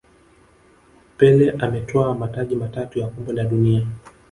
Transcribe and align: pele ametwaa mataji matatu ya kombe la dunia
pele 1.17 1.51
ametwaa 1.51 2.13
mataji 2.13 2.55
matatu 2.55 2.99
ya 2.99 3.07
kombe 3.07 3.33
la 3.33 3.43
dunia 3.43 3.87